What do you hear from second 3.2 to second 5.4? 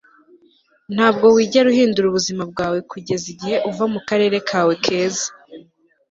igihe uva mukarere kawe keza